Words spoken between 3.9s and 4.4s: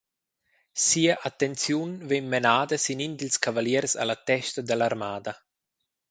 alla